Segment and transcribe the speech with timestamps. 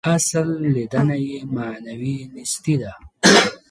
[0.15, 2.91] اصل لېدنه یې معنوي نیستي ده.